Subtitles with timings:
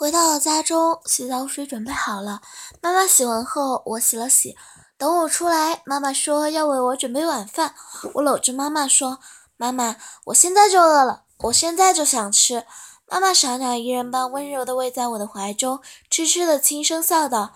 [0.00, 2.40] 回到家中，洗澡水准备好了。
[2.80, 4.56] 妈妈洗完后，我洗了洗。
[4.96, 7.74] 等我出来，妈妈说要为我准备晚饭。
[8.14, 9.18] 我搂着妈妈说
[9.58, 12.64] ：“妈妈，我现在就饿了，我现在就想吃。”
[13.06, 17.52] 妈妈小鸟依人般温柔地偎在我的怀中，痴痴地轻声笑道，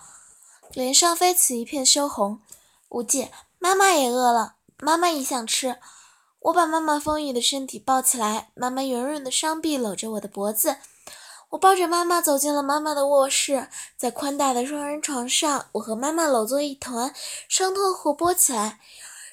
[0.69, 2.39] 脸上飞起一片羞红。
[2.89, 5.77] 无忌，妈妈也饿了，妈妈也想吃。
[6.41, 10.77] 我把妈妈丰腴的身体抱起来，妈妈圆润的双臂搂着我的脖子。
[11.55, 17.13] 我抱着妈妈走进了妈妈的卧室，在宽大的双人床上，我和妈妈搂作一团，
[17.47, 18.79] 生吞活剥起来。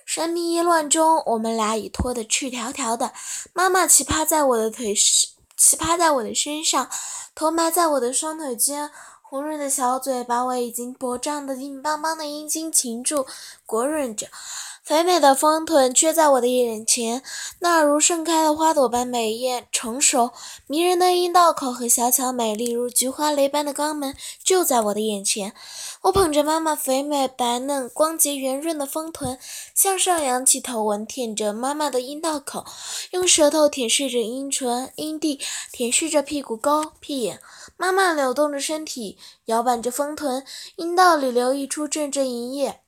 [0.04, 3.12] 神迷意乱中，我们俩已脱得赤条条的。
[3.52, 5.30] 妈妈骑趴在我的腿上。
[5.56, 6.88] 骑趴在我的身上，
[7.34, 8.90] 头埋在我的双腿间，
[9.22, 13.26] 红润的小嘴把我已经勃胀的硬邦邦的阴茎擒住，
[13.66, 14.28] 裹吮着。
[14.82, 17.22] 肥美的丰臀撅在我的眼前，
[17.60, 20.32] 那如盛开的花朵般美艳成熟，
[20.66, 25.54] 迷人的阴道口和小巧美丽如菊花蕾般的肛门就在我的眼前。
[26.02, 29.38] 我捧着妈妈肥美白嫩、光洁圆润的丰臀，
[29.72, 32.64] 向上扬起头吻，舔着妈妈的阴道口，
[33.12, 35.38] 用舌头舔舐着阴唇、阴蒂，
[35.70, 37.40] 舔舐着屁股沟、屁眼。
[37.76, 42.81] 妈妈扭动着身体，摇摆着丰臀，阴道里流溢出阵阵淫液。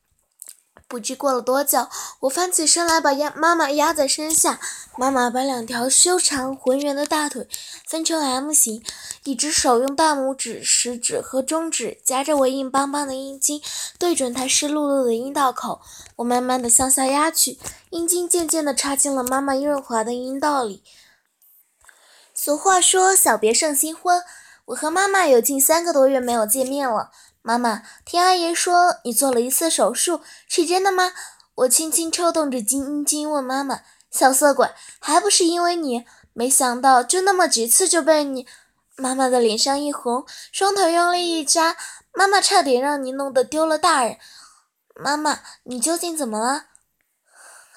[0.87, 1.89] 不知过了多久，
[2.21, 4.61] 我翻起身来，把压妈妈压在身下。
[4.97, 7.49] 妈妈把两条修长浑圆的大腿
[7.89, 8.85] 分成 M 型，
[9.25, 13.61] 一只手用大拇指、食指和中指夹着我硬邦邦的阴茎，
[13.99, 15.81] 对准她湿漉漉的阴道口。
[16.17, 17.59] 我慢慢的向下压去，
[17.91, 20.85] 阴茎渐渐的插进了妈妈润滑的阴道里。
[22.33, 24.23] 俗话说，小别胜新婚。
[24.67, 27.11] 我和妈妈有近三个多月没有见面了。
[27.47, 31.13] 妈妈，听阿爷说你做了一次手术，是真的吗？
[31.57, 36.07] 我轻轻抽动着阴茎问妈妈：“小色鬼，还不是因为你？
[36.33, 38.47] 没想到就那么几次就被你……”
[38.97, 41.77] 妈妈的脸上一红，双腿用力一扎，
[42.15, 44.17] 妈妈差点让你弄得丢了大人。
[44.95, 46.65] 妈妈，你究竟怎么了？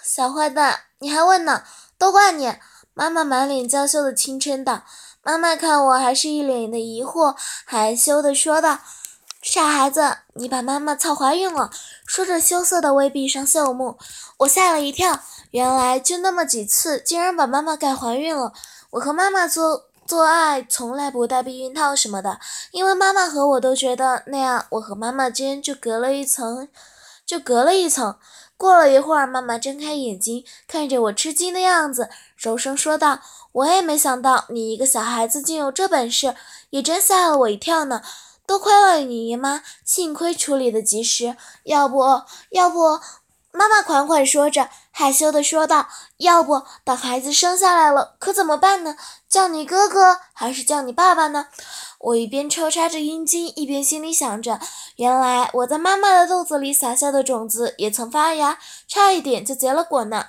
[0.01, 1.65] 小坏蛋，你还问呢？
[1.97, 2.55] 都怪你！
[2.93, 4.83] 妈妈满脸娇羞的轻嗔道。
[5.21, 8.79] 妈妈看我还是一脸的疑惑，害羞的说道。
[9.49, 11.71] 傻孩子，你把妈妈操怀孕了！
[12.05, 13.97] 说着，羞涩的微闭上秀目。
[14.39, 15.21] 我吓了一跳，
[15.51, 18.51] 原来就那么几次，竟然把妈妈给怀孕了。
[18.89, 22.41] 我和妈妈做做爱从来不戴避孕套什么的，
[22.71, 26.67] 因为妈妈和我都觉得那样，我和妈妈间就隔了一层，
[27.25, 28.17] 就隔了一层。
[28.57, 33.21] 过了一会儿，妈妈睁开眼睛，看着我吃惊的样子，柔声说道
[33.53, 36.35] ：“我也没想到你一个小孩子竟有这本事，
[36.71, 38.01] 也真吓了我一跳呢。”
[38.47, 41.99] 多亏了你姨妈，幸亏处理的及时，要不，
[42.51, 43.01] 要不，
[43.51, 48.95] 妈妈款款说着，害羞的说道：“要不等孩子生下来了，可怎么办呢？
[49.27, 51.47] 叫你哥哥还是叫你爸爸呢？”
[51.99, 54.61] 我一边抽插着阴茎，一边心里想着：
[54.95, 60.27] 原来我在妈妈的肚子里撒下的种子也曾发芽，差一点就结了果呢。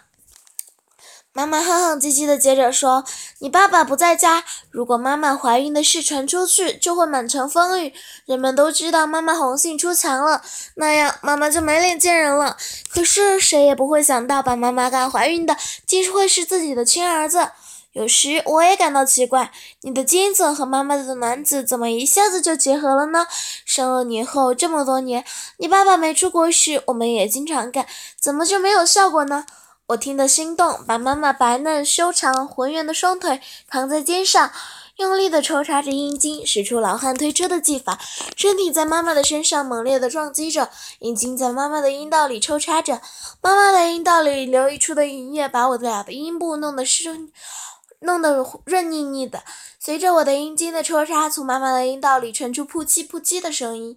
[1.34, 3.04] 妈妈哼哼唧唧的接着说
[3.38, 7.92] ：“你爸爸不在家，如果妈妈怀孕的事传出去，就会满城风雨，
[8.24, 10.42] 人们都知道妈妈红杏出墙了，
[10.74, 12.56] 那样妈妈就没脸见人了。
[12.90, 15.56] 可是谁也不会想到，把妈妈干怀孕的，
[15.86, 17.50] 竟是会是自己的亲儿子。
[17.92, 19.52] 有时我也感到奇怪，
[19.82, 23.26] 你的精子和妈妈的卵子怎么一下子就结合了呢？
[23.64, 25.24] 生了你后这么多年，
[25.58, 27.86] 你爸爸没出国时，我们也经常干，
[28.20, 29.46] 怎么就没有效果呢？”
[29.88, 33.40] 我听得心动，把妈妈白嫩修长浑圆的双腿
[33.70, 34.52] 扛在肩上，
[34.96, 37.98] 用力地抽插着阴茎，使出老汉推车的技法，
[38.36, 40.68] 身体在妈妈的身上猛烈地撞击着，
[40.98, 43.00] 阴茎在妈妈的阴道里抽插着，
[43.40, 47.30] 妈妈的阴道里流溢出的淫液把我的俩的阴部弄得湿，
[48.00, 49.42] 弄得润腻腻的。
[49.80, 53.96] 随着我的阴茎的抽插，从妈妈的阴道里传出噗叽噗叽的声音。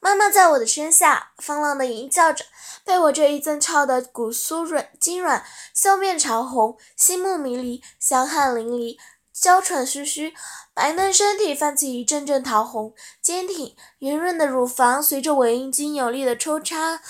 [0.00, 2.44] 妈妈在我的身下放浪的吟叫着，
[2.84, 5.44] 被我这一阵操得骨酥软筋软，
[5.74, 8.96] 羞面潮红，心目迷离，香汗淋漓，
[9.32, 10.32] 娇喘吁吁，
[10.72, 17.00] 白嫩身体泛起一阵阵桃红，坚挺圆润的乳房随着我阴茎有力的抽插，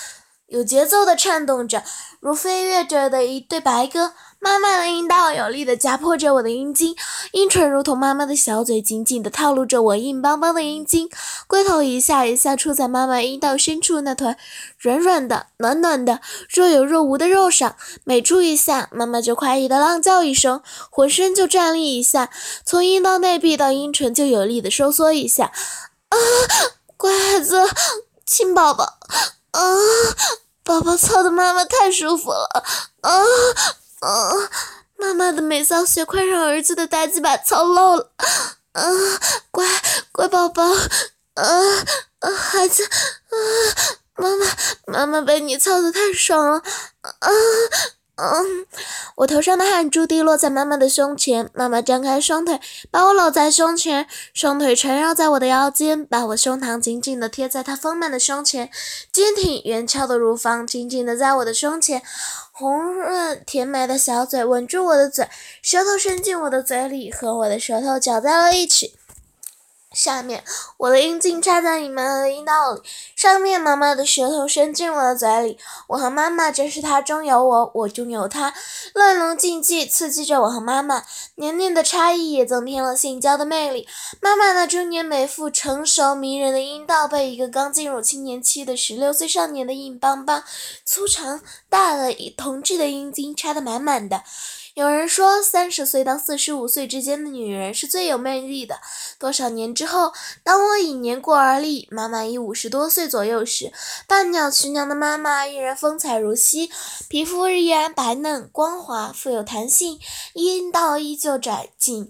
[0.46, 1.84] 有节奏的颤动着，
[2.20, 4.14] 如飞跃着的一对白鸽。
[4.40, 6.94] 妈妈的阴道有力地夹迫着我的阴茎，
[7.32, 11.08] 阴唇如同妈妈的小嘴，紧紧地套路着我硬邦邦的阴茎，
[11.46, 14.36] 龟头一下一下戳在妈妈阴道深处那团
[14.78, 22.30] 软软的、暖暖的、若有若无的肉上，每触一下，妈妈就快意地浪叫一声，浑身就站立一下，
[22.64, 25.52] 从阴道内壁到阴唇就有力地收缩一下。
[26.08, 26.16] 啊，
[26.96, 27.68] 乖孩子，
[28.24, 28.84] 亲宝宝，
[29.50, 29.60] 啊，
[30.62, 32.64] 宝宝操的妈妈太舒服了，
[33.00, 33.22] 啊。
[34.00, 34.32] 啊！
[34.96, 38.10] 妈妈的美骚血快让儿子的大鸡巴操漏了！
[38.72, 38.82] 啊！
[39.50, 39.66] 乖
[40.12, 40.28] 乖
[41.34, 41.44] 啊
[42.20, 43.34] 啊，孩子，啊，
[44.16, 44.46] 妈妈，
[44.86, 46.62] 妈妈被你操的太爽了，
[47.02, 47.30] 啊。
[48.20, 48.66] 嗯，
[49.14, 52.60] 我头上的汗珠滴落在妈妈的胸前，妈妈张开双腿，
[52.90, 58.70] 把我搂在胸前，双腿缠绕在我的腰间，把我胸膛紧紧地贴在她丰满的胸前，
[59.12, 62.02] 坚挺圆翘的乳房紧紧地在我的胸前，
[62.50, 65.28] 红润甜美的小嘴吻住我的嘴，
[65.62, 68.94] 舌头伸进我的嘴里，和我的舌头搅在了一起。
[69.92, 70.44] 下面，
[70.76, 72.82] 我的阴茎插在你们的阴道里，
[73.16, 75.58] 上面妈妈的舌头伸进我的嘴里。
[75.88, 78.52] 我和妈妈真是他中有我，我中有他，
[78.92, 81.04] 乱伦禁忌刺激着我和妈妈。
[81.36, 83.88] 年龄的差异也增添了性交的魅力。
[84.20, 90.44] 妈妈那中年美妇成熟迷人的阴道被一个刚进入青年期的十六岁少年的硬邦邦、
[90.84, 91.40] 粗长
[91.70, 94.22] 大的同志的阴茎插得满满的。
[94.78, 98.78] 有人说，三十岁到四十五岁之间的女人是最有魅力的。
[99.18, 100.12] 多少年之后，
[100.44, 103.72] 当我已年过而立，妈妈已五十多岁左右时，
[104.06, 106.70] 半鸟徐娘的妈妈依然风采如昔，
[107.08, 109.98] 皮肤依然白嫩光滑，富有弹性，
[110.34, 112.08] 阴道依旧窄紧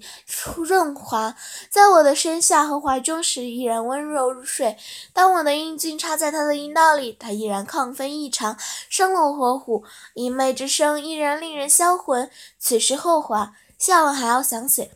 [0.58, 1.34] 润滑，
[1.70, 4.76] 在我的身下和怀中时依然温柔如水。
[5.14, 8.58] 当我的阴茎插在她的阴道里，她依然亢奋异常，
[8.90, 12.30] 生龙活虎，淫媚之声依然令人销魂。
[12.58, 14.90] 此时后话，下文还要想写。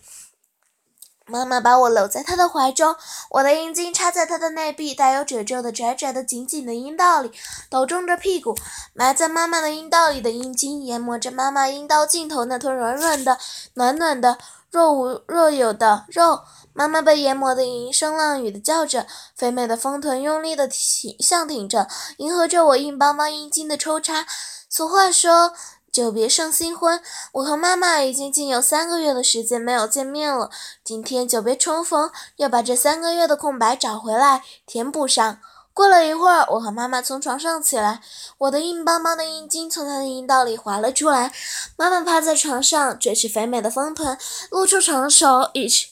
[1.25, 2.97] 妈妈把我搂在她的怀中，
[3.31, 7.31] 我的阴茎插在她的内壁带有褶皱的窄窄的紧紧的阴道里，
[7.71, 8.57] 抖动着屁股，
[8.93, 13.39] 埋在妈妈的阴道里的阴茎研磨着妈妈阴道尽头那团软软的、
[13.75, 14.37] 暖暖的、
[14.69, 16.41] 若无若有的肉。
[16.75, 19.07] 妈妈被研磨得银声浪语的叫着，
[19.37, 21.87] 肥美的丰臀用力的挺向挺着，
[22.17, 24.27] 迎合着我硬邦邦阴茎的抽插。
[24.69, 25.55] 俗话说。
[25.93, 27.03] 久别胜新婚，
[27.33, 30.49] 我和妈妈已经近有三个月的时间没有见面了。
[30.83, 35.39] 今天久别重逢，要把这三个月的空白找回来，填补上。
[35.75, 38.01] 过了一会儿，我和妈妈从床上起来，
[38.39, 41.31] 我的硬邦邦的阴茎从她的阴道里滑了出来。
[41.77, 44.17] 妈妈趴在床上，撅起肥美的丰臀，
[44.51, 45.89] 露出长手，一起。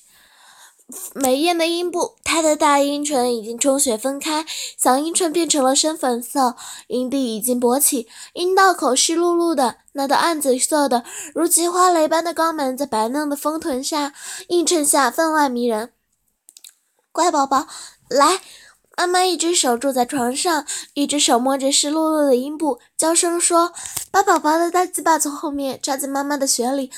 [1.14, 4.44] 美艳的阴部，她的大阴唇已经充血分开，
[4.76, 6.56] 小阴唇变成了深粉色，
[6.88, 11.04] 阴蒂已经勃起，阴道口湿漉漉的，那道暗紫色的
[11.34, 14.12] 如菊花蕾般的肛门在白嫩的丰臀下
[14.48, 15.92] 映衬下分外迷人。
[17.12, 17.66] 乖宝宝，
[18.08, 18.40] 来，
[18.96, 20.64] 妈妈一只手住在床上，
[20.94, 23.72] 一只手摸着湿漉漉的阴部，娇声说
[24.12, 26.90] ：“把宝宝的大鸡巴从后面插进妈妈的血里。”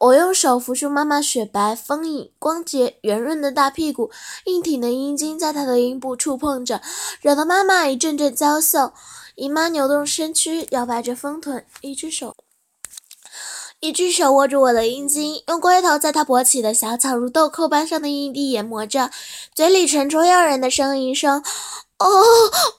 [0.00, 4.10] 我用手扶住妈妈雪白、丰盈、光洁、圆润的大屁股，
[4.46, 6.80] 硬挺的阴茎在她的阴部触碰着，
[7.20, 8.94] 惹得妈妈一阵阵娇羞。
[9.40, 12.36] 姨妈扭动身躯，摇摆着丰臀，一只手
[13.78, 19.10] 一只手握住我的阴茎，用龟头在她勃起的小巧如豆蔻般上的阴蒂研磨着，
[19.54, 21.42] 嘴里传出诱人的声音声
[21.96, 22.06] ：“哦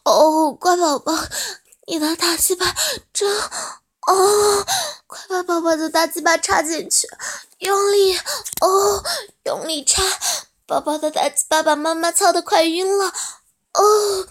[0.04, 1.12] 哦，乖宝宝，
[1.88, 2.76] 你的大鸡巴
[3.12, 3.28] 真……”
[4.06, 4.64] 哦，
[5.08, 7.08] 快把宝宝的大鸡巴插进去，
[7.58, 8.16] 用力
[8.60, 9.04] 哦，
[9.46, 10.04] 用力插，
[10.68, 13.12] 宝宝的大鸡巴把妈妈操得快晕了。
[13.74, 14.28] 哦，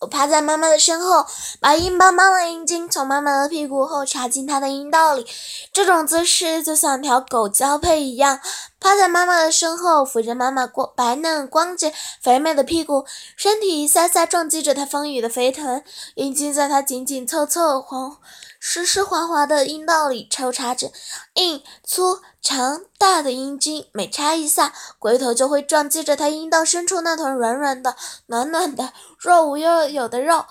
[0.00, 1.26] 我趴在妈妈的身后，
[1.60, 5.26] 把硬邦邦的阴茎从妈妈的屁股后插进她的阴道里，
[5.74, 8.40] 这种姿势就像条狗交配一样。
[8.80, 11.92] 趴在妈妈的身后，抚着妈妈光白嫩、光洁、
[12.22, 13.04] 肥美的屁股，
[13.36, 15.84] 身体一下下撞击着她丰腴的肥臀，
[16.14, 18.16] 阴茎在她紧紧凑凑、黄
[18.58, 20.90] 湿湿滑滑的阴道里抽插着，
[21.34, 27.96] 硬、粗、长、大的阴茎每插一下，龟头就会撞击着她阴道深处那团软软的、
[28.26, 30.46] 暖暖的、若无又有的肉。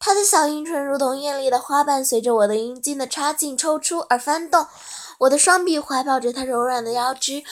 [0.00, 4.66] 她的小阴唇如同艳丽的花瓣，随着我的阴茎的插进、抽出而翻动。
[5.20, 7.42] 我的双臂怀抱着她柔软的腰肢，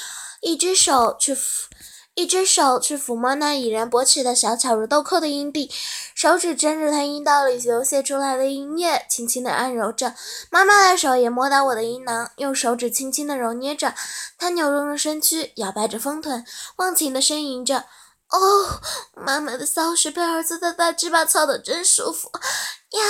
[0.41, 1.67] 一只手去抚，
[2.15, 5.71] 一只手去抚摸那已然勃起的小巧如豆蔻的阴蒂，
[6.15, 10.15] 手指沾着她阴道里流泻出来的阴液，轻轻地按揉着。
[10.51, 13.95] 妈妈的手也摸到我的阴囊，用手指轻轻地揉捏着。
[14.39, 16.47] 她扭动着身躯，摇摆着丰臀，
[16.77, 17.85] 忘情地呻吟着
[18.33, 18.81] ：“哦，
[19.15, 23.01] 妈妈的骚穴被儿子的大鸡巴操得真舒服呀！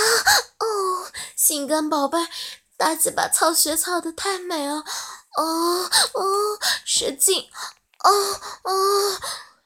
[0.58, 2.18] 哦，心肝宝贝。”
[2.78, 4.76] 大鸡巴操穴操的太美了，
[5.37, 6.23] 哦哦，
[6.85, 7.42] 使劲，
[8.04, 8.11] 哦
[8.62, 9.18] 哦！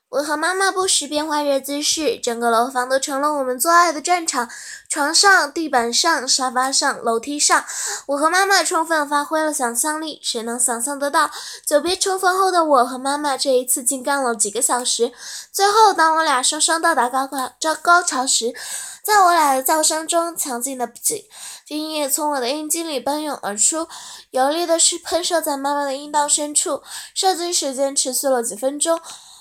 [0.08, 4.48] 我和妈妈不时变换着姿势，整个楼房都成了我们做爱的战场。
[4.86, 7.64] 床上、地板上、沙发上、楼梯上，
[8.04, 10.20] 我和妈妈充分发挥了想象力。
[10.22, 11.30] 谁能想象得到，
[11.66, 15.12] 久别重逢后的我和妈妈这一次竟干了几个小时？
[15.50, 18.52] 最后，当我俩双双到达高高高潮时，
[19.02, 21.24] 在我俩的叫声中，强劲的精
[21.66, 23.88] 精液从我的阴茎里奔涌而出，
[24.30, 26.82] 有力的是喷射在妈妈的阴道深处。
[27.12, 29.00] 射精时间持续了几分钟，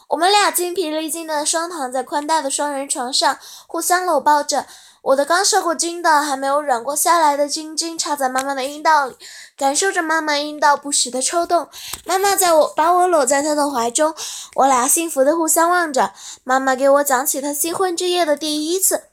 [0.09, 3.37] 我们俩精疲力尽的双躺在宽大的双人床上，
[3.67, 4.65] 互相搂抱着。
[5.03, 9.15] 我的刚受过精的、还没有软过下来的精精插在妈妈的阴道里，
[9.55, 11.67] 感受着妈妈阴道不时的抽动。
[12.05, 14.13] 妈妈在我把我搂在她的怀中，
[14.55, 16.13] 我俩幸福的互相望着。
[16.43, 19.10] 妈妈给我讲起她新婚之夜的第一次。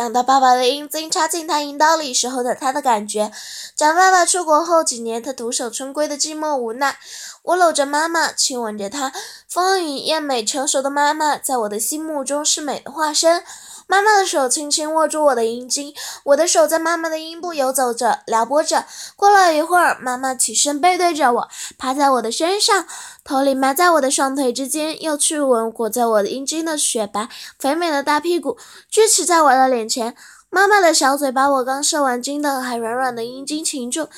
[0.00, 3.30] 想到爸爸的阴茎插进他阴道里时候的他的感觉，
[3.76, 6.96] 讲爸爸出国后几年他独守春闺的寂寞无奈。
[7.42, 9.12] 我搂着妈妈，亲吻着她，
[9.46, 13.44] 丰腴艳美成熟的妈妈，在我的心目中是美的化身。
[13.90, 15.92] 妈妈的手轻轻握住我的阴茎，
[16.22, 18.84] 我的手在妈妈的阴部游走着，撩拨着。
[19.16, 22.86] 过了一会儿，妈妈起身背对着我，趴在我的身上，
[23.24, 27.28] 头里埋在我的双腿之间，又去吻裹在我的阴茎的雪白
[27.58, 28.56] 肥美的大屁股，
[28.92, 30.14] 撅起在我的脸前。
[30.52, 34.08] 妈妈的小嘴把我刚射完精的还软软的阴茎擒住，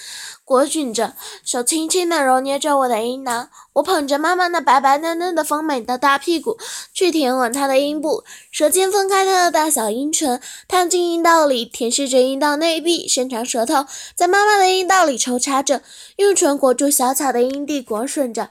[0.46, 3.50] 裹紧着，手轻轻地揉捏着我的阴囊。
[3.74, 6.56] 我捧着妈妈那白白嫩嫩的丰美的大屁股，
[6.94, 13.84] 去舔吻她的阴部，舌尖分开她的大小阴唇，探进阴道里，舔舐着阴道内壁，伸长舌头
[14.14, 15.82] 在妈妈的阴道里抽插着，
[16.16, 18.48] 用唇裹住小巧的阴蒂，裹吮着。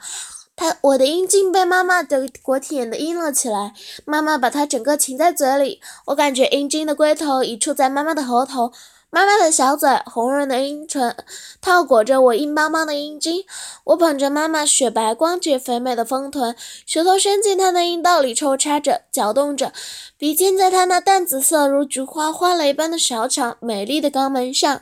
[0.61, 3.73] 他我的阴茎被妈妈的裹舔的硬了起来，
[4.05, 8.71] 妈妈把它整个噙在嘴里，我感觉阴茎的龟头已触在妈妈的喉头，
[9.09, 11.15] 妈妈的小嘴红润的阴唇
[11.59, 13.43] 套裹着我硬邦邦的阴茎，
[13.85, 19.73] 我捧着妈妈雪白光洁肥美的丰臀，舌头伸进她的阴道里抽插着，搅动着，
[20.15, 24.81] 鼻尖在她那淡紫色如菊花花蕾般的小巧美丽的肛门上，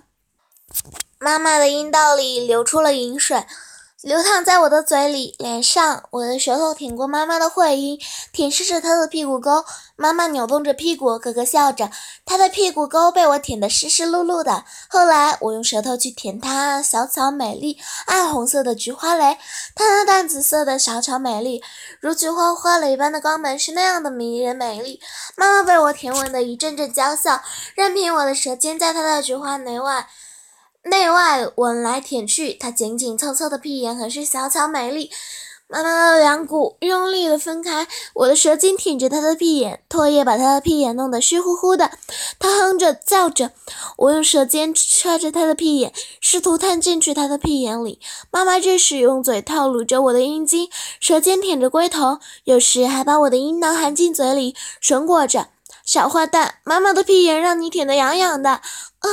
[1.17, 3.45] 妈妈的阴道里流出了饮水。
[4.01, 7.99] 流淌在我的嘴里、脸上，我的舌头舔过妈妈的会阴，
[8.31, 9.65] 舔舐着她的屁股沟。
[9.97, 11.91] 妈妈扭动着屁股，咯咯笑着。
[12.25, 14.63] 她的屁股沟被我舔得湿湿漉漉的。
[14.87, 19.37] 后来，我用舌头去舔她小巧美丽、暗红色的菊花蕾。
[19.75, 21.61] 她那淡紫色的小巧美丽，
[21.99, 25.01] 如菊花花蕾般的肛门是那样的迷人美丽。
[25.35, 27.41] 妈妈被我舔吻得一阵阵娇笑，
[27.75, 30.07] 任凭我的舌尖在她的菊花内外。
[30.83, 35.11] 内外吻来舔去，她紧紧凑凑的屁眼很是小巧美丽。
[35.71, 41.91] 妈妈的两股用力的分开，我的舌尖舔着她的屁眼，唾液把她的屁眼弄得湿乎乎的。
[42.39, 43.51] 她哼着叫着，
[43.97, 47.99] 我用舌尖插着她的屁眼，试图探进去她的屁眼里。
[48.31, 50.69] 妈妈这时用嘴套撸着我的阴茎，
[50.99, 55.49] 舌尖舔着龟头，有时还把我的阴囊含进嘴里吮裹着。
[55.85, 58.61] 小坏蛋，妈妈的屁眼让你舔得痒痒的，
[58.99, 59.07] 啊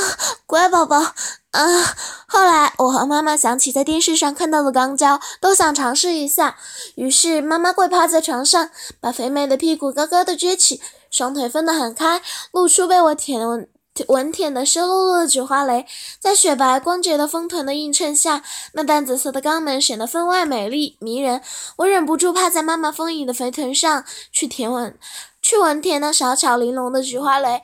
[0.47, 1.95] 乖宝宝，啊！
[2.27, 6.57] 后来我和妈妈想起在电视上看到的肛交，都想尝试一下。
[6.97, 12.21] 于是妈妈跪趴在床上，把肥美的屁股高高的撅起，双腿分得很开，
[12.53, 13.69] 露出被我舔吻
[14.09, 15.87] 吻舔的湿漉漉的菊花蕾，
[16.21, 21.41] 在雪白光洁的丰臀的映衬下，那淡紫色的肛门显得分外美丽迷人。
[21.77, 24.99] 我忍不住趴在妈妈丰腴的肥臀上去舔吻。
[25.41, 27.63] 去闻舔那小巧玲珑的菊花蕾，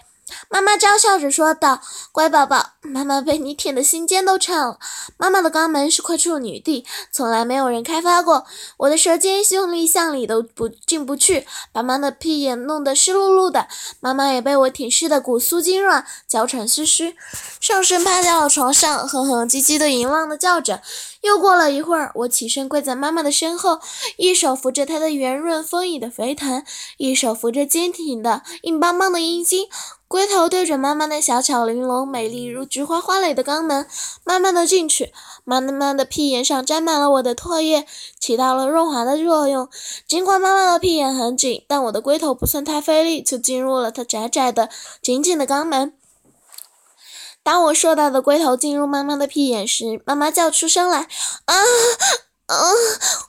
[0.49, 1.81] 妈妈娇笑着说道
[2.12, 4.79] ：“乖宝宝，妈妈被你舔的心尖都颤了。
[5.17, 8.45] 妈妈的肛门是块处女地，从来没有人开发过。
[8.79, 13.69] 我的舌尖用力向里都不进不去，把妈妈的屁眼弄得湿漉漉的。
[14.01, 17.17] 妈妈也被我舔湿的骨酥筋软，娇喘吁吁，
[17.61, 20.83] 上身趴在了床上，哼哼唧唧的淫浪的叫着。”
[21.23, 23.79] 又过了一会儿，我起身跪在妈妈的身后，
[24.17, 26.65] 一手扶着她的圆润丰腴的肥臀，
[26.97, 29.69] 一手扶着坚挺的硬邦邦的阴茎，
[30.12, 33.88] 龟头对准妈妈那小巧玲珑、美丽如菊花花蕾的肛门，
[34.25, 35.11] 慢慢的进去。
[35.42, 37.87] 妈妈的屁眼上沾满了我的唾液，
[38.21, 39.71] 起到了润滑的作用。
[40.07, 44.69] 尽管妈妈的屁眼很紧，但我的龟头不算太费力，就进入了她窄窄的、
[45.00, 45.95] 紧紧的肛门。
[47.42, 51.09] 当我硕大的龟头进入妈妈的屁眼时，妈妈叫出声来
[51.47, 51.57] ：“啊
[52.49, 52.71] 啊，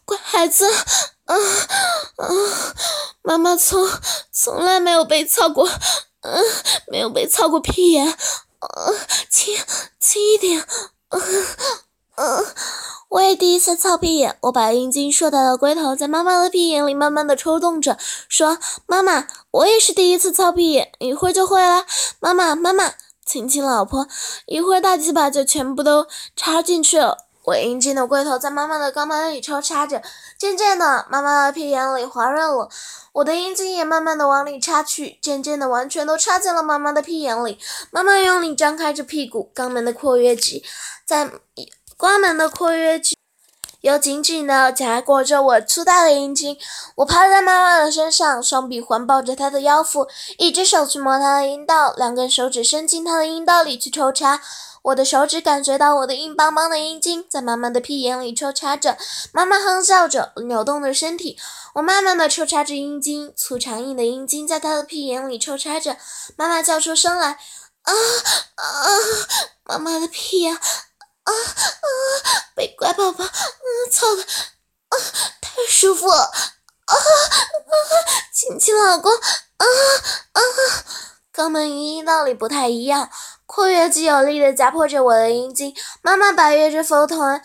[0.04, 1.34] 乖孩子，啊
[2.18, 2.28] 啊！”
[3.24, 3.90] 妈妈从
[4.34, 5.66] 从来没有被操过，
[6.24, 6.44] 嗯，
[6.88, 8.18] 没有被操过屁眼，啊，
[9.30, 9.56] 轻
[10.00, 10.66] 轻一点，
[11.10, 11.22] 嗯
[12.16, 12.46] 嗯。
[13.10, 17.96] 我也第一次操屁眼，我把阴茎硕大的龟头在妈妈的屁眼里慢慢的抽动着，
[18.28, 21.86] 说：“妈妈，我也是第一次操屁眼，一会儿就会了。”
[22.20, 22.94] 妈妈，妈妈。
[23.26, 24.08] 亲亲老婆，
[24.48, 27.30] 一会儿大鸡巴就全部都插进去了。
[27.44, 30.02] 我阴茎的龟头在妈妈的肛门里抽插着，
[30.38, 32.70] 渐渐的，妈妈的屁眼里滑润了，
[33.12, 37.60] 我的阴茎也慢慢的往里插去，渐渐的，完全都插进了妈妈的屁眼里。
[37.92, 40.64] 妈妈用力张开着屁股，肛门的括约肌
[41.06, 41.30] 在
[41.98, 43.18] 肛门的括约肌。
[43.82, 46.58] 又紧紧的夹裹着我粗大的阴茎，
[46.96, 50.08] 我趴在妈妈的身上，双臂环抱着她的腰腹，
[50.38, 54.40] 一只手去摸她的阴道，两根手指伸进她的阴道里去抽插。
[54.84, 58.98] 我的手指感觉到我的硬邦邦的阴茎在妈妈的屁眼里抽插着，
[59.32, 61.40] 妈妈哼笑着，扭动着身体。
[61.76, 65.96] 我慢慢的抽插着阴茎，粗长硬的阴茎在她的屁眼里抽插着。
[66.36, 67.40] 妈妈叫出声来，
[67.84, 67.94] 啊
[68.56, 68.66] 啊！
[69.64, 71.88] 妈妈的屁呀，啊啊！
[72.54, 74.96] 被乖宝宝，嗯，操的，啊，
[75.40, 76.98] 太舒服了，啊啊！
[78.34, 79.66] 亲亲老公，啊
[80.34, 80.42] 啊！
[81.36, 83.10] 肛门与阴道里不太一样，
[83.48, 85.74] 括约肌有力的夹破着我的阴茎，
[86.04, 87.42] 妈妈把月着佛臀。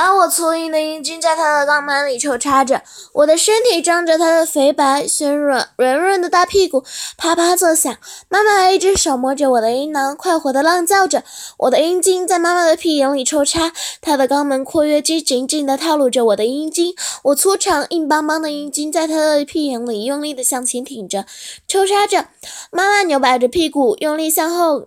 [0.00, 2.80] 把我粗硬的阴茎在他的肛门里抽插着，
[3.12, 6.82] 我的身体张着他的肥白、鲜软、圆润的大屁股，
[7.18, 7.94] 啪啪作响。
[8.30, 11.22] 妈妈一只手摸着我的阴囊，快活的浪叫着。
[11.58, 21.26] 我的阴茎在妈妈的屁眼里抽插，她的肛门括约肌紧紧地套路着我的阴茎，我粗长硬邦邦的阴茎在她的屁眼里用力地向前挺着，
[21.68, 22.28] 抽插着。
[22.70, 24.86] 妈妈扭摆着屁股，用力向后。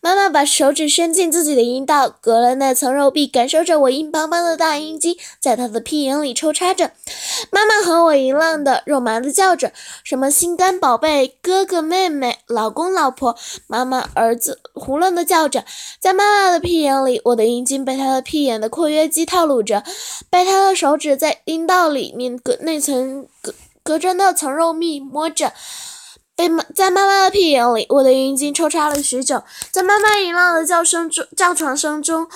[0.00, 6.92] 妈妈把手指伸进自己的阴道，隔了那层肉壁，感受着我硬邦邦的大阴茎在她的屁眼里抽插着。
[7.50, 9.72] 妈妈和我一样的肉麻的叫着，
[10.04, 15.64] 什么心肝宝贝、哥哥妹妹、老公老婆、妈妈儿子，胡乱的叫着。
[16.00, 19.82] 在妈妈的屁眼里，我的阴茎被她的屁眼的括约肌套路着，
[20.30, 25.52] 被她的手指在阴道里面隔那层隔隔着那层肉壁摸着。
[26.36, 32.28] 被妈在妈妈的屁眼里，我的阴茎抽插了许久，在妈妈淫浪的叫声中、叫床声中，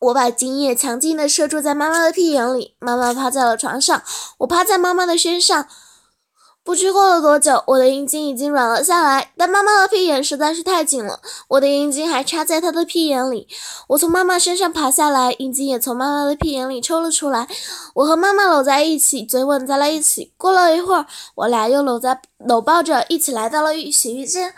[0.00, 2.74] 我把精液强劲的射注在妈妈的屁眼里。
[2.80, 4.02] 妈妈趴在了床上，
[4.38, 5.68] 我趴在妈妈的身上。
[6.64, 13.46] 不知过了多久，我的阴茎已经软了下来，但妈妈的屁眼实在是太紧了，我的阴茎还插在她的屁眼里。
[13.88, 17.46] 我从妈妈身上爬下来，阴茎也从妈妈的屁眼里抽了出来。
[17.96, 20.32] 我和妈妈搂在一起，嘴吻在了一起。
[20.38, 21.04] 过了一会儿，
[21.34, 24.54] 我俩又搂在搂抱着，一起来到了浴洗浴间。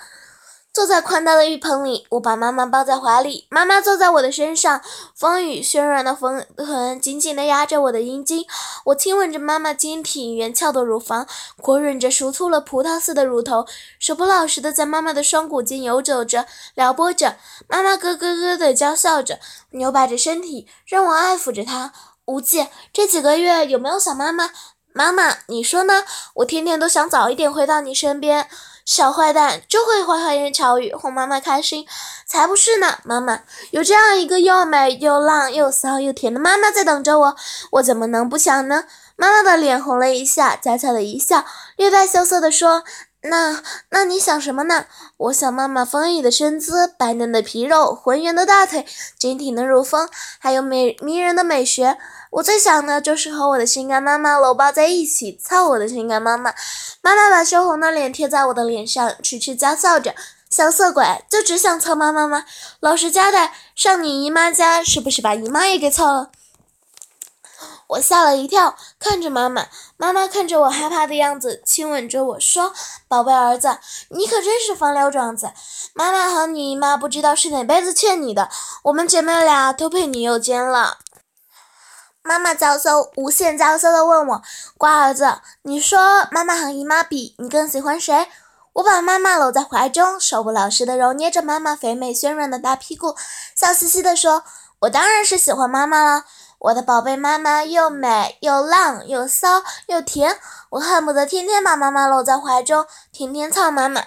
[0.77, 4.83] 坐在宽大的浴盆里，我把妈妈抱在怀里，妈妈坐在我的身上，
[5.15, 8.45] 风雨渲染的风痕紧紧地压着我的阴茎。
[8.85, 11.27] 我亲吻着妈妈坚挺圆翘的乳房，
[11.63, 13.65] 狂忍着熟透了葡萄似的乳头，
[13.99, 17.37] 手不老实的在妈妈的双骨间游走着、撩拨着。
[17.67, 19.39] 妈妈咯咯咯的娇笑着，
[19.71, 21.95] 扭摆着身体，让我爱抚着她。
[22.27, 24.51] 无忌，这几个月有没有想妈妈？
[24.93, 26.05] 妈妈，你说呢？
[26.35, 28.47] 我天天都想早一点回到你身边。
[28.87, 31.85] 小坏蛋就会花花言巧语哄妈妈开心，
[32.25, 32.99] 才不是呢！
[33.03, 33.41] 妈妈
[33.73, 37.37] 有这样一个又美又浪又骚又甜的妈妈在等着我，
[37.73, 38.85] 我怎么能不想呢？
[39.17, 41.45] 妈妈的脸红了一下，娇俏的一笑，
[41.77, 42.85] 略带羞涩地说
[43.29, 44.87] ：“那那你想什么呢？”
[45.19, 48.87] 我想妈妈丰腴的身姿，白嫩的皮肉，浑圆的大腿，
[49.19, 50.09] 坚挺的乳峰，
[50.39, 51.97] 还有美迷人的美学。
[52.33, 56.53] 我最想的就是和我的心肝妈妈搂抱在一起，操我的心肝妈妈。
[57.01, 60.15] 妈妈把羞红的脸贴在我的脸上，痴痴娇笑着
[60.51, 62.45] ：“小色鬼，就只想操妈妈吗？
[62.81, 66.31] 老实交代，上你姨妈家是不是把姨妈也给操了？”
[67.89, 72.73] 我吓了一跳，看着妈妈，妈妈看着我害怕的样子，亲吻着我说
[73.09, 73.79] ：“宝贝儿子，
[74.11, 75.53] 你可真是风流种子。
[75.95, 78.49] 妈妈和你姨妈不知道是哪辈子欠你的，
[78.85, 80.99] 我们姐妹俩都被你诱奸了。”
[82.23, 84.43] 妈妈娇羞，无限娇羞地问我
[84.77, 88.27] ：“乖儿子，你说妈妈和姨妈比，你更喜欢谁？”
[88.75, 93.17] 我把妈妈搂在怀中，手不老实地揉捏着妈妈肥美鲜软的大屁股，
[93.55, 94.43] 笑嘻嘻地说
[94.81, 96.25] ：“我当然是喜欢妈妈了，
[96.59, 100.39] 我的宝贝妈妈又美又浪又骚又甜，
[100.71, 104.05] 我恨不得天天把妈妈搂在怀中，天天操妈妈。”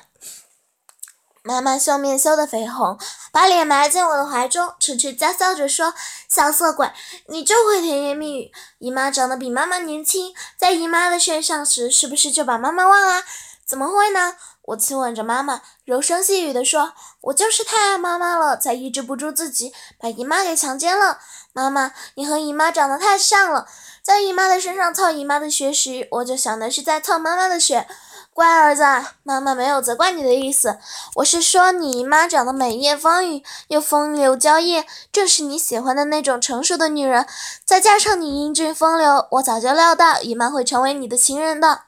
[1.42, 3.00] 妈妈秀面羞得绯红，
[3.32, 5.94] 把脸埋进我的怀中，痴痴娇笑着说
[6.28, 6.92] ：“小色鬼，
[7.28, 8.52] 你就会甜言蜜语。
[8.80, 13.24] 姨妈长得比妈妈年轻，在姨妈的身上时，是不是就把妈妈忘了？
[13.66, 14.36] 怎么会呢？”
[14.70, 21.18] 我亲吻着妈妈，柔声细语地说：“我就是太爱妈妈了，才抑制不住自己，把姨妈给强奸了。
[21.54, 23.66] 妈妈，你和姨妈长得太像了，
[24.02, 27.88] 在姨妈的身上操姨妈的血时，我就想的是在操妈妈的血。”
[28.32, 28.84] 乖儿子，
[29.24, 30.78] 妈妈没有责怪你的意思，
[31.16, 37.28] 我是说你姨妈长得美艳丰腴，又风流娇艳，正是你喜欢的那种成熟的女人。
[37.66, 41.82] 再加上你英俊风流，我早就料到姨妈会成为你的情人的。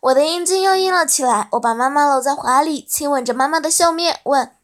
[0.00, 4.55] 我的阴茎又硬了起来，我把妈妈搂在怀里，亲吻着妈妈的秀面，问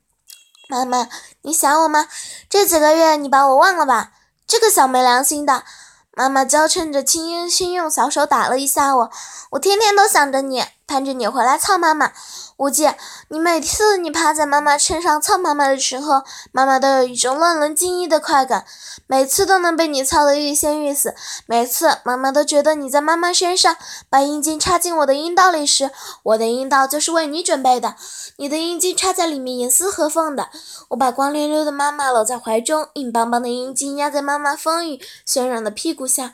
[0.73, 1.07] 妈妈
[1.43, 2.09] ：“你想我吗？
[2.49, 4.13] 这几个月你把我忘了吧？”
[4.49, 5.65] 这个小没良心的
[6.13, 9.11] 妈妈娇嗔着，轻轻用小手打了一下我。
[9.51, 10.65] 我天天都想着你。
[10.87, 12.13] 盼着你回来操妈妈。
[12.63, 12.89] 无忌，
[13.27, 16.23] 你每次你趴在妈妈身上操妈妈的时候，
[16.53, 18.65] 妈妈都有一种乱伦惊异的快感，
[19.09, 21.13] 每次都能被你操得欲仙欲死。
[21.47, 23.77] 每次妈妈都觉得你在妈妈身上
[24.09, 25.91] 把阴茎插进我的阴道里时，
[26.23, 27.97] 我的阴道就是为你准备的，
[28.37, 30.49] 你的阴茎插在里面严丝合缝的。
[30.91, 36.33] 我把光溜溜的妈妈搂在怀中，硬邦邦的阴茎压在妈妈丰腴轩软的屁股下。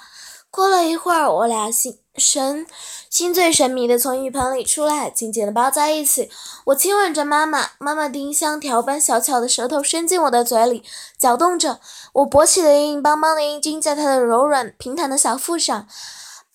[0.50, 2.66] 过了一会儿，我俩心神
[3.08, 6.30] 心醉神迷的从浴盆里出来，紧紧的抱在一起。
[6.66, 10.82] 我亲吻着妈妈，妈妈丁香条般小巧的舌头伸进我的嘴里，
[11.18, 11.80] 搅动着
[12.14, 15.86] 我勃起的硬邦邦的阴茎，在她的柔软平坦的小腹上。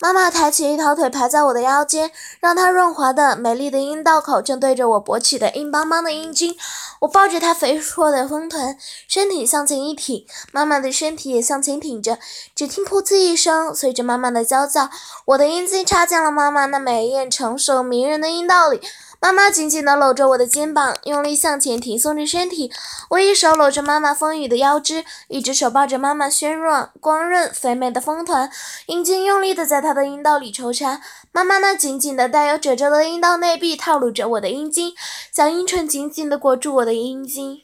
[0.03, 2.11] 妈妈抬起一条腿排在我的腰间，
[2.41, 6.57] 让她润滑的美丽的阴道口正对着我勃起的硬邦邦的阴茎。
[6.99, 12.17] 我抱着她肥硕的丰臀，身体向前一挺，妈妈的身体也向前挺着。
[12.53, 14.89] 只听“噗呲”一声，随着妈妈的娇叫，
[15.23, 18.81] 我的阴茎插进了妈妈那美艳、成熟、迷人的阴道里。
[19.23, 22.69] 妈妈紧紧地搂着我的肩膀，用力向前挺松着身体。
[23.11, 28.51] 我一手搂着妈妈丰腴的腰肢，一只手抱着妈妈宣软、光润、肥美的丰臀，
[28.87, 30.99] 阴茎用力地在她的阴道里抽插。
[31.31, 34.93] 妈妈那紧紧的、带有褶皱的阴道内壁套路着我的阴茎，
[35.31, 37.62] 小阴唇紧紧地裹住我的阴茎。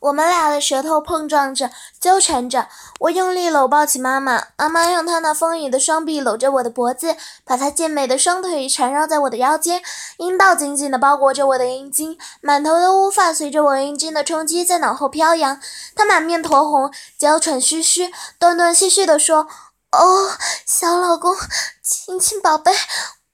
[0.00, 2.68] 我们俩的舌头碰撞着，纠缠着。
[3.00, 9.82] 我用力搂抱起妈妈，妈妈用她那丰腴的双臂搂着我的脖子，把她健美的双腿缠绕在我的腰间，
[10.18, 15.60] 阴道紧紧地包裹着我的阴茎，满头的乌发随着我阴茎的冲击在脑后飘扬。
[15.94, 19.48] 她满面酡红，娇喘吁吁，断断续续地说
[19.92, 20.30] ：“哦，
[20.66, 21.34] 小老公，
[21.82, 22.72] 亲亲宝贝，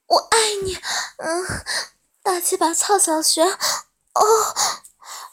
[0.07, 0.77] 我爱你。
[1.17, 1.45] 嗯，
[2.21, 3.43] 大鸡巴操小学。
[3.43, 4.21] 哦。”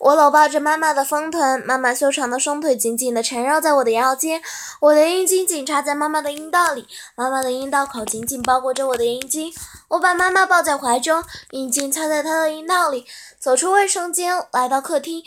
[0.01, 4.41] 我搂抱着妈妈的丰臀，妈妈修长的双腿紧紧地缠绕在我的腰间，
[4.81, 9.53] 我的阴茎紧插在妈妈的阴道里，妈妈的阴道口紧紧包裹着我的阴茎。
[9.89, 13.05] 我把妈妈抱在怀中，阴茎插在她的阴道里，
[13.39, 15.23] 走出卫生间，来到客厅，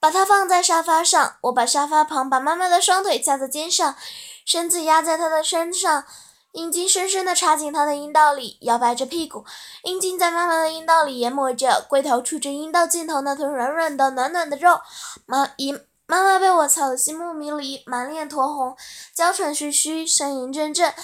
[0.00, 1.36] 把她放在沙发上。
[1.42, 3.94] 我把沙发旁把妈妈的双腿架在肩上，
[4.44, 6.04] 身子压在她的身上。
[6.56, 9.44] 阴茎深深地插进她的阴道里，摇摆着屁股，
[9.82, 14.80] 阴茎在妈妈的阴道里研磨着，龟头触着阴道尽头那团软软的、暖暖的肉。
[15.26, 18.74] 妈，姨妈妈被我操得心目迷离，满脸酡红，
[19.14, 20.94] 娇喘吁吁，呻吟阵阵。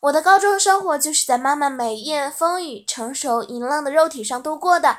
[0.00, 4.96] 我的高中生活就是在妈妈美艳、丰腴、成熟、淫浪的肉体上度过的。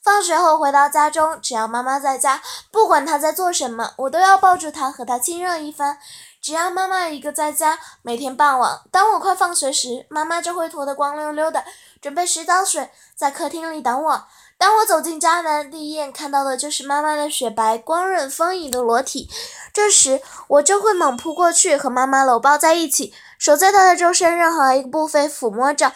[0.00, 5.98] 放学后回到家中，只要妈妈在家，不管她在做什么，我都要抱住她，和她亲热一番。
[6.46, 11.64] 只要妈妈一个在家，每天傍晚，当我快放学时，妈妈就会脱得光溜溜的，
[12.00, 14.24] 准备洗澡水，在客厅里等我。
[14.56, 19.28] 当我走进家门，第一眼看到的就是妈妈的雪白、光润、丰盈的裸体。
[19.72, 25.94] 这时，我就会猛扑过去，和妈妈搂抱在一起，手在她的周身任何一个部位抚摸着，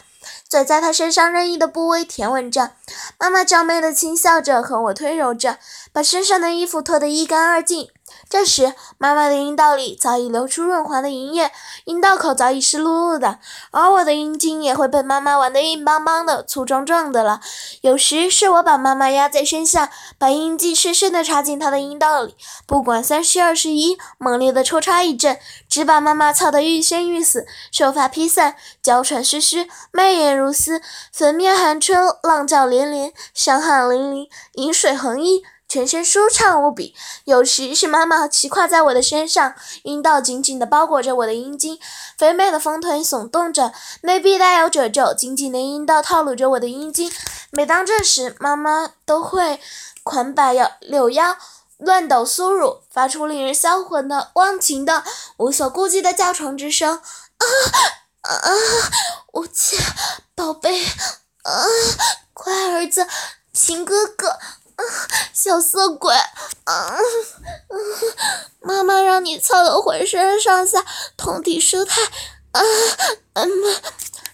[0.49, 2.73] 嘴在她身上任意的部位舔吻着。
[3.21, 5.59] 妈妈娇媚的轻笑着，和我推揉着，
[5.93, 7.89] 把身上的衣服脱得一干二净。
[8.31, 11.51] 这时，妈妈的阴道里早已流出润滑的银液，
[11.85, 13.41] 阴道口早已湿漉漉的，
[13.73, 17.41] 而我的阴茎也会被妈妈玩得硬邦邦的、粗壮壮的了。
[17.81, 22.37] 有时是我把妈妈压在身下，把阴茎深深地插进她的阴道里，
[22.69, 25.37] 不管三七二十一，猛烈地抽插一阵，
[25.69, 30.81] 只把妈妈操得欲仙欲死，秀发披散，娇喘吁吁，媚眼如丝，
[31.13, 35.43] 粉面含春，浪叫连连，香汗淋漓，饮水横溢。
[35.71, 39.55] 全身舒畅无比，有时是妈妈骑跨在我的身上，
[39.85, 41.79] 阴道紧紧地包裹着我的阴茎，
[42.19, 47.13] 肥美的丰臀耸动着，内壁带有褶皱，紧紧的阴道套路着我的阴茎。
[47.53, 49.61] 每当这时，妈妈都会
[50.03, 51.37] 款摆腰柳腰，
[51.79, 55.05] 乱抖酥乳，发出令人销魂的、忘情的、
[55.37, 56.97] 无所顾忌的叫床之声。
[56.99, 57.47] 啊
[58.23, 58.51] 啊！
[59.35, 59.79] 无忌，
[60.35, 60.85] 宝贝，
[61.45, 61.65] 啊，
[62.35, 63.07] 乖儿子，
[63.53, 64.40] 亲哥哥。
[65.43, 66.13] 小色鬼，
[68.61, 70.85] 妈妈让你操了浑身上下
[71.17, 72.03] 通体舒泰。
[72.53, 72.61] 啊，
[73.33, 73.49] 嗯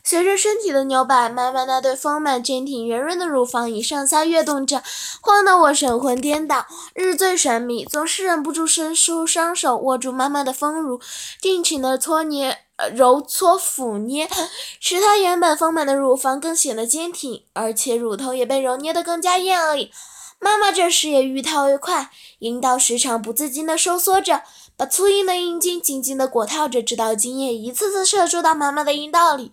[0.03, 4.83] 随着身体的扭摆，妈妈那对丰满、坚挺、圆润的乳房已上下跃动着，
[5.21, 11.01] 晃得我神魂颠倒，日醉神迷，总是忍不住伸出双手握住妈妈的丰乳，
[11.41, 12.59] 尽情的搓捏、
[12.97, 14.29] 揉搓、抚捏，
[14.81, 19.93] 使她原本丰满的乳房更显得坚挺，而且乳头也被揉捏得更加艳丽。
[20.39, 24.43] 妈妈这时也愈套愈快，阴道时常不自禁地收缩着，
[24.77, 29.53] 把粗硬的阴茎紧紧地裹套着，直到精液一次次射入到妈妈的阴道里。